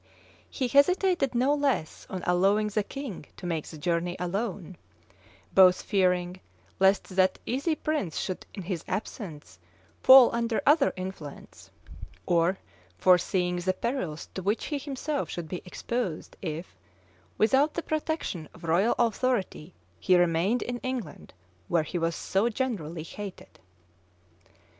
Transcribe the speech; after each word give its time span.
He 0.49 0.67
hesitated 0.67 1.35
no 1.35 1.53
less 1.53 2.07
on 2.09 2.23
allowing 2.25 2.69
the 2.69 2.81
king 2.81 3.27
to 3.37 3.45
make 3.45 3.67
the 3.67 3.77
journey 3.77 4.15
alone; 4.19 4.77
both 5.53 5.83
fearing 5.83 6.39
lest 6.79 7.09
that 7.09 7.37
easy 7.45 7.75
prince 7.75 8.17
should 8.17 8.43
in 8.55 8.63
his 8.63 8.83
absence 8.87 9.59
fall 10.01 10.33
under 10.33 10.59
other 10.65 10.91
influence, 10.95 11.69
and 12.27 12.57
foreseeing 12.97 13.57
the 13.57 13.73
perils 13.75 14.27
to 14.33 14.41
which 14.41 14.65
he 14.65 14.79
himself 14.79 15.29
should 15.29 15.47
be 15.49 15.61
exposed 15.65 16.35
if, 16.41 16.75
without 17.37 17.75
the 17.75 17.83
protection 17.83 18.49
of 18.55 18.63
royal 18.63 18.95
authority, 18.97 19.75
he 19.99 20.17
remained 20.17 20.63
in 20.63 20.79
England 20.79 21.31
where 21.67 21.83
he 21.83 21.99
was 21.99 22.15
so 22.15 22.49
generally 22.49 23.03
hated. 23.03 23.59